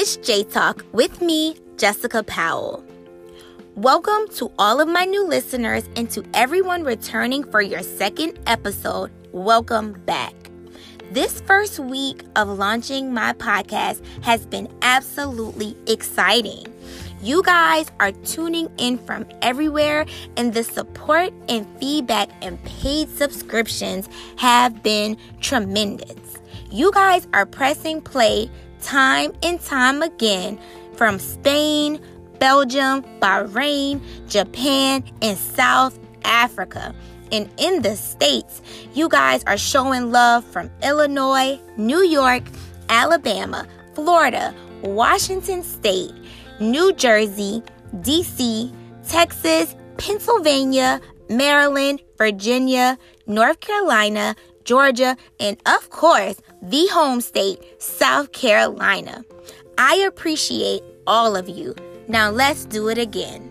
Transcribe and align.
it's 0.00 0.16
J 0.18 0.44
Talk 0.44 0.84
with 0.92 1.20
me, 1.20 1.56
Jessica 1.76 2.22
Powell. 2.22 2.84
Welcome 3.74 4.28
to 4.36 4.52
all 4.56 4.80
of 4.80 4.86
my 4.86 5.04
new 5.04 5.26
listeners 5.26 5.88
and 5.96 6.08
to 6.10 6.24
everyone 6.34 6.84
returning 6.84 7.42
for 7.42 7.60
your 7.60 7.82
second 7.82 8.38
episode. 8.46 9.10
Welcome 9.32 9.94
back. 10.06 10.34
This 11.10 11.40
first 11.40 11.80
week 11.80 12.22
of 12.36 12.46
launching 12.46 13.12
my 13.12 13.32
podcast 13.32 14.00
has 14.22 14.46
been 14.46 14.72
absolutely 14.82 15.76
exciting. 15.88 16.72
You 17.20 17.42
guys 17.42 17.90
are 17.98 18.12
tuning 18.12 18.70
in 18.78 18.98
from 18.98 19.26
everywhere, 19.42 20.06
and 20.36 20.54
the 20.54 20.62
support 20.62 21.32
and 21.48 21.66
feedback 21.80 22.28
and 22.40 22.62
paid 22.62 23.08
subscriptions 23.08 24.08
have 24.36 24.80
been 24.84 25.16
tremendous. 25.40 26.38
You 26.70 26.92
guys 26.92 27.26
are 27.32 27.46
pressing 27.46 28.00
play 28.00 28.48
time 28.82 29.32
and 29.42 29.60
time 29.60 30.02
again 30.02 30.58
from 30.94 31.18
Spain, 31.18 32.00
Belgium, 32.38 33.02
Bahrain, 33.20 34.00
Japan, 34.28 35.04
and 35.22 35.36
South 35.36 35.98
Africa. 36.24 36.94
And 37.30 37.50
in 37.58 37.82
the 37.82 37.96
States, 37.96 38.62
you 38.94 39.08
guys 39.08 39.44
are 39.44 39.58
showing 39.58 40.10
love 40.12 40.44
from 40.44 40.70
Illinois, 40.82 41.60
New 41.76 42.00
York, 42.00 42.42
Alabama, 42.88 43.66
Florida, 43.94 44.54
Washington 44.82 45.62
State, 45.62 46.12
New 46.60 46.92
Jersey, 46.94 47.62
DC, 47.96 48.72
Texas, 49.06 49.74
Pennsylvania, 49.98 51.00
Maryland, 51.28 52.00
Virginia, 52.16 52.98
North 53.26 53.60
Carolina, 53.60 54.34
Georgia, 54.68 55.16
and 55.40 55.56
of 55.64 55.88
course, 55.88 56.42
the 56.60 56.86
home 56.88 57.22
state, 57.22 57.58
South 57.80 58.32
Carolina. 58.32 59.24
I 59.78 59.94
appreciate 60.06 60.82
all 61.06 61.36
of 61.36 61.48
you. 61.48 61.74
Now 62.06 62.28
let's 62.28 62.66
do 62.66 62.90
it 62.90 62.98
again. 62.98 63.48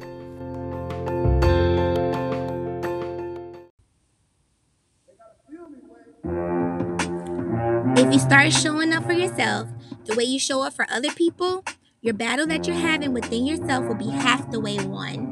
If 7.98 8.14
you 8.14 8.20
start 8.20 8.54
showing 8.54 8.94
up 8.94 9.06
for 9.06 9.14
yourself 9.14 9.70
the 10.06 10.14
way 10.16 10.24
you 10.24 10.38
show 10.38 10.62
up 10.62 10.74
for 10.74 10.86
other 10.92 11.10
people, 11.14 11.64
your 12.02 12.14
battle 12.14 12.46
that 12.46 12.68
you're 12.68 12.76
having 12.76 13.12
within 13.12 13.48
yourself 13.48 13.88
will 13.88 13.96
be 13.96 14.12
half 14.12 14.52
the 14.52 14.60
way 14.60 14.78
won. 14.86 15.27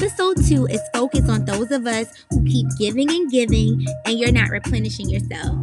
Episode 0.00 0.36
2 0.46 0.66
is 0.66 0.80
focused 0.94 1.28
on 1.28 1.44
those 1.44 1.72
of 1.72 1.84
us 1.84 2.06
who 2.30 2.44
keep 2.44 2.68
giving 2.78 3.10
and 3.10 3.28
giving 3.32 3.84
and 4.06 4.16
you're 4.16 4.30
not 4.30 4.48
replenishing 4.48 5.10
yourself. 5.10 5.58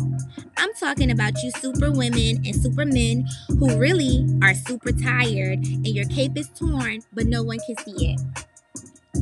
I'm 0.57 0.73
talking 0.73 1.09
about 1.09 1.41
you 1.41 1.51
super 1.51 1.89
women 1.89 2.43
and 2.45 2.53
super 2.53 2.83
men 2.83 3.25
who 3.47 3.77
really 3.77 4.27
are 4.43 4.53
super 4.53 4.91
tired 4.91 5.59
and 5.59 5.87
your 5.87 6.03
cape 6.09 6.37
is 6.37 6.49
torn, 6.49 6.99
but 7.13 7.27
no 7.27 7.43
one 7.43 7.59
can 7.65 7.77
see 7.85 8.13
it. 8.13 8.19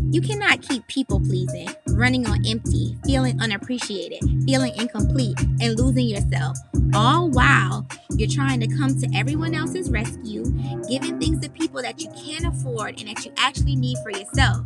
You 0.09 0.19
cannot 0.19 0.63
keep 0.63 0.87
people 0.87 1.19
pleasing, 1.19 1.69
running 1.89 2.25
on 2.25 2.43
empty, 2.47 2.97
feeling 3.05 3.39
unappreciated, 3.39 4.19
feeling 4.45 4.73
incomplete, 4.75 5.39
and 5.61 5.77
losing 5.77 6.07
yourself, 6.07 6.57
all 6.95 7.29
while 7.29 7.87
you're 8.15 8.29
trying 8.29 8.59
to 8.61 8.67
come 8.67 8.99
to 8.99 9.07
everyone 9.15 9.53
else's 9.53 9.91
rescue, 9.91 10.43
giving 10.89 11.19
things 11.19 11.39
to 11.41 11.49
people 11.51 11.83
that 11.83 12.01
you 12.01 12.09
can't 12.11 12.45
afford 12.45 12.99
and 12.99 13.09
that 13.09 13.23
you 13.23 13.31
actually 13.37 13.75
need 13.75 13.97
for 14.03 14.09
yourself, 14.09 14.65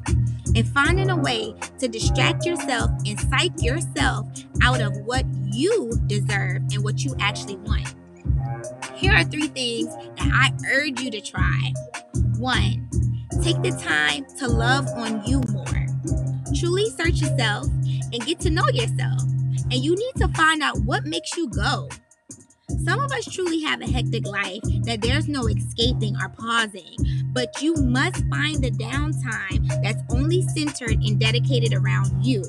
and 0.57 0.67
finding 0.69 1.09
a 1.09 1.15
way 1.15 1.53
to 1.79 1.87
distract 1.87 2.45
yourself 2.45 2.89
and 3.05 3.19
psych 3.29 3.61
yourself 3.61 4.27
out 4.63 4.81
of 4.81 4.95
what 5.05 5.25
you 5.45 5.91
deserve 6.07 6.63
and 6.73 6.83
what 6.83 7.03
you 7.03 7.15
actually 7.19 7.57
want. 7.57 7.93
Here 8.95 9.13
are 9.13 9.23
three 9.23 9.47
things 9.47 9.93
that 10.17 10.31
I 10.33 10.51
urge 10.69 10.99
you 10.99 11.11
to 11.11 11.21
try. 11.21 11.73
One, 12.37 12.87
Take 13.43 13.61
the 13.61 13.71
time 13.71 14.25
to 14.39 14.47
love 14.47 14.87
on 14.95 15.23
you 15.25 15.41
more. 15.51 15.85
Truly 16.55 16.89
search 16.89 17.21
yourself 17.21 17.65
and 18.11 18.25
get 18.25 18.39
to 18.41 18.49
know 18.49 18.67
yourself. 18.69 19.21
And 19.69 19.75
you 19.75 19.95
need 19.95 20.15
to 20.17 20.27
find 20.29 20.63
out 20.63 20.79
what 20.81 21.05
makes 21.05 21.37
you 21.37 21.47
go. 21.49 21.87
Some 22.83 22.99
of 22.99 23.11
us 23.11 23.25
truly 23.25 23.61
have 23.61 23.81
a 23.81 23.87
hectic 23.87 24.25
life 24.25 24.61
that 24.83 25.01
there's 25.01 25.27
no 25.27 25.47
escaping 25.47 26.15
or 26.15 26.29
pausing, 26.29 26.95
but 27.33 27.61
you 27.61 27.75
must 27.75 28.23
find 28.29 28.63
the 28.63 28.71
downtime 28.71 29.67
that's 29.83 30.01
only 30.09 30.41
centered 30.49 31.01
and 31.03 31.19
dedicated 31.19 31.73
around 31.73 32.25
you. 32.25 32.43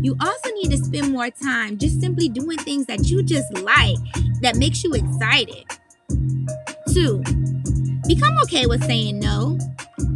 You 0.00 0.16
also 0.20 0.50
need 0.54 0.70
to 0.70 0.78
spend 0.78 1.12
more 1.12 1.30
time 1.30 1.78
just 1.78 2.00
simply 2.00 2.28
doing 2.28 2.58
things 2.58 2.86
that 2.86 3.08
you 3.08 3.22
just 3.22 3.52
like 3.58 3.98
that 4.40 4.56
makes 4.56 4.82
you 4.82 4.94
excited. 4.94 5.64
Two, 6.92 7.22
become 8.06 8.36
okay 8.42 8.66
with 8.66 8.84
saying 8.84 9.18
no. 9.18 9.58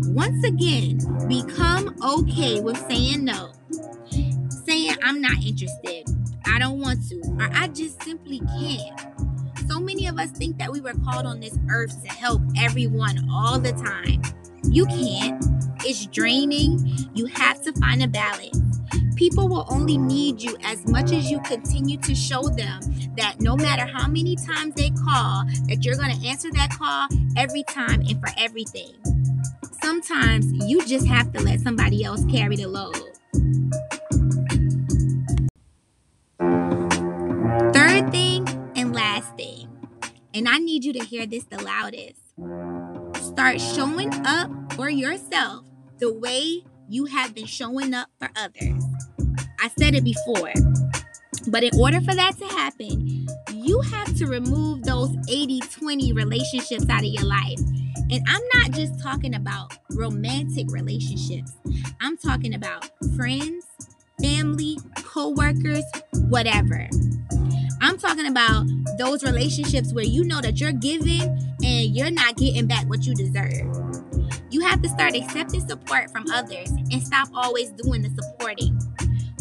Once 0.08 0.44
again, 0.44 0.98
become 1.28 1.94
okay 2.02 2.60
with 2.60 2.76
saying 2.88 3.24
no. 3.24 3.52
Saying, 4.64 4.96
I'm 5.02 5.20
not 5.20 5.44
interested, 5.44 6.08
I 6.46 6.58
don't 6.58 6.80
want 6.80 7.08
to, 7.08 7.16
or 7.38 7.48
I 7.52 7.68
just 7.68 8.02
simply 8.02 8.40
can't. 8.40 9.00
So 9.68 9.80
many 9.80 10.06
of 10.06 10.18
us 10.18 10.30
think 10.30 10.58
that 10.58 10.70
we 10.72 10.80
were 10.80 10.94
called 11.04 11.26
on 11.26 11.40
this 11.40 11.58
earth 11.70 12.02
to 12.02 12.08
help 12.08 12.42
everyone 12.56 13.28
all 13.30 13.58
the 13.58 13.72
time. 13.72 14.22
You 14.64 14.86
can't. 14.86 15.44
It's 15.84 16.06
draining. 16.06 16.80
You 17.14 17.26
have 17.26 17.62
to 17.62 17.72
find 17.72 18.02
a 18.02 18.08
balance. 18.08 18.60
People 19.16 19.48
will 19.48 19.66
only 19.70 19.98
need 19.98 20.42
you 20.42 20.56
as 20.62 20.86
much 20.86 21.12
as 21.12 21.30
you 21.30 21.40
continue 21.40 21.96
to 21.98 22.14
show 22.14 22.42
them 22.42 22.80
that 23.16 23.36
no 23.40 23.56
matter 23.56 23.86
how 23.86 24.06
many 24.06 24.36
times 24.36 24.74
they 24.74 24.90
call, 24.90 25.44
that 25.68 25.78
you're 25.84 25.96
going 25.96 26.18
to 26.18 26.26
answer 26.26 26.50
that 26.52 26.70
call 26.70 27.08
every 27.36 27.62
time 27.64 28.00
and 28.00 28.20
for 28.20 28.28
everything 28.36 28.94
sometimes 29.86 30.52
you 30.68 30.84
just 30.84 31.06
have 31.06 31.32
to 31.32 31.40
let 31.40 31.60
somebody 31.60 32.02
else 32.02 32.24
carry 32.24 32.56
the 32.56 32.66
load. 32.66 32.96
And 40.36 40.46
I 40.46 40.58
need 40.58 40.84
you 40.84 40.92
to 40.92 41.02
hear 41.02 41.24
this 41.26 41.44
the 41.44 41.62
loudest. 41.62 42.20
Start 43.26 43.58
showing 43.58 44.12
up 44.26 44.50
for 44.74 44.90
yourself 44.90 45.64
the 45.98 46.12
way 46.12 46.62
you 46.90 47.06
have 47.06 47.34
been 47.34 47.46
showing 47.46 47.94
up 47.94 48.08
for 48.18 48.28
others. 48.36 48.84
I 49.58 49.70
said 49.78 49.94
it 49.94 50.04
before, 50.04 50.52
but 51.48 51.64
in 51.64 51.70
order 51.80 52.02
for 52.02 52.14
that 52.14 52.36
to 52.38 52.44
happen, 52.48 53.26
you 53.54 53.80
have 53.80 54.14
to 54.18 54.26
remove 54.26 54.82
those 54.82 55.16
80 55.26 55.60
20 55.60 56.12
relationships 56.12 56.84
out 56.90 57.00
of 57.00 57.06
your 57.06 57.24
life 57.24 57.58
and 58.10 58.22
I'm 58.28 58.42
not 58.54 58.72
just 58.72 59.02
talking 59.02 59.34
about 59.34 59.72
romantic 59.92 60.66
relationships, 60.70 61.52
I'm 62.00 62.18
talking 62.18 62.54
about 62.54 62.90
friends, 63.16 63.64
family, 64.20 64.78
co 64.96 65.30
workers, 65.30 65.84
whatever. 66.28 66.88
I'm 67.80 67.98
talking 67.98 68.26
about 68.26 68.66
those 68.98 69.22
relationships 69.22 69.92
where 69.92 70.04
you 70.04 70.24
know 70.24 70.40
that 70.40 70.60
you're 70.60 70.72
giving 70.72 71.22
and 71.22 71.96
you're 71.96 72.10
not 72.10 72.36
getting 72.36 72.66
back 72.66 72.84
what 72.88 73.06
you 73.06 73.14
deserve. 73.14 73.66
You 74.50 74.60
have 74.60 74.82
to 74.82 74.88
start 74.88 75.14
accepting 75.14 75.66
support 75.66 76.10
from 76.10 76.24
others 76.32 76.70
and 76.70 77.02
stop 77.02 77.28
always 77.34 77.70
doing 77.72 78.02
the 78.02 78.10
supporting. 78.10 78.78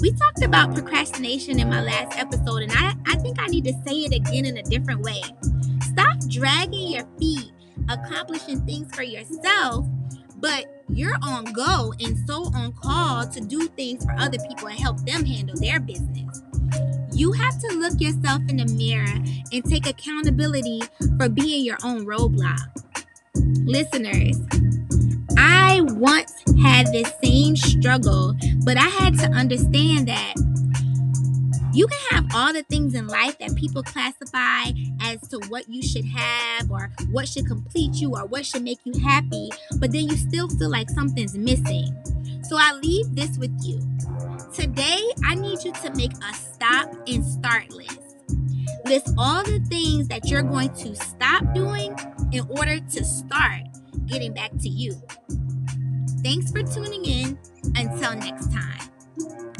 We 0.01 0.11
talked 0.11 0.44
about 0.44 0.73
procrastination 0.73 1.59
in 1.59 1.69
my 1.69 1.81
last 1.81 2.17
episode, 2.19 2.63
and 2.63 2.71
I, 2.73 2.95
I 3.07 3.15
think 3.17 3.41
I 3.41 3.47
need 3.47 3.63
to 3.65 3.73
say 3.85 3.99
it 3.99 4.13
again 4.13 4.45
in 4.45 4.57
a 4.57 4.63
different 4.63 5.01
way. 5.01 5.21
Stop 5.81 6.19
dragging 6.27 6.91
your 6.91 7.07
feet 7.19 7.51
accomplishing 7.89 8.65
things 8.65 8.94
for 8.95 9.03
yourself, 9.03 9.85
but 10.38 10.83
you're 10.89 11.17
on 11.21 11.45
go 11.45 11.94
and 11.99 12.17
so 12.27 12.45
on 12.53 12.73
call 12.73 13.27
to 13.27 13.41
do 13.41 13.67
things 13.69 14.03
for 14.03 14.13
other 14.17 14.38
people 14.47 14.67
and 14.67 14.79
help 14.79 14.97
them 15.06 15.25
handle 15.25 15.56
their 15.59 15.80
business. 15.80 16.41
You 17.15 17.31
have 17.31 17.57
to 17.62 17.67
look 17.77 18.01
yourself 18.01 18.41
in 18.50 18.57
the 18.57 18.65
mirror 18.65 19.07
and 19.53 19.63
take 19.63 19.88
accountability 19.88 20.81
for 21.17 21.29
being 21.29 21.63
your 21.63 21.77
own 21.81 22.06
roadblock. 22.06 22.59
Listeners, 23.65 24.38
I 25.38 25.79
once 25.81 26.33
had 26.62 26.88
this 26.88 27.09
same 27.23 27.56
struggle, 27.56 28.35
but 28.65 28.75
I 28.75 28.89
had 28.89 29.17
to 29.19 29.27
understand 29.27 30.09
that 30.09 30.33
you 31.73 31.88
can 31.88 32.00
have 32.12 32.25
all 32.35 32.51
the 32.51 32.63
things 32.63 32.94
in 32.94 33.07
life 33.07 33.39
that 33.39 33.56
people 33.56 33.81
classify 33.81 34.71
as 35.01 35.21
to 35.29 35.39
what 35.47 35.69
you 35.69 35.81
should 35.81 36.06
have 36.06 36.69
or 36.69 36.91
what 37.11 37.29
should 37.29 37.47
complete 37.47 37.95
you 37.95 38.11
or 38.13 38.25
what 38.25 38.45
should 38.45 38.63
make 38.63 38.79
you 38.83 38.94
happy, 39.00 39.50
but 39.77 39.94
then 39.94 40.09
you 40.09 40.18
still 40.18 40.50
feel 40.50 40.69
like 40.69 40.89
something's 40.89 41.38
missing. 41.38 41.95
So 42.47 42.57
I 42.59 42.74
leave 42.74 43.15
this 43.15 43.38
with 43.38 43.51
you. 43.63 43.81
Today, 44.53 45.01
I 45.24 45.33
need 45.36 45.63
you 45.63 45.74
to 45.74 45.94
make 45.95 46.13
a 46.13 46.33
stop 46.33 46.94
and 47.07 47.25
start 47.25 47.71
list. 47.71 48.00
List 48.86 49.09
all 49.18 49.44
the 49.44 49.59
things 49.68 50.07
that 50.09 50.30
you're 50.30 50.44
going 50.44 50.74
to 50.75 50.95
stop 50.95 51.53
doing 51.56 51.97
in 52.31 52.45
order 52.50 52.80
to 52.80 53.03
start 53.03 53.62
getting 54.06 54.33
back 54.33 54.51
to 54.59 54.69
you. 54.69 54.94
Thanks 56.24 56.51
for 56.51 56.62
tuning 56.62 57.06
in. 57.06 57.39
Until 57.75 58.15
next 58.15 58.53
time. 58.53 58.94